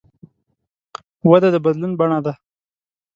[1.29, 2.33] وده د بدلون بڼه ده.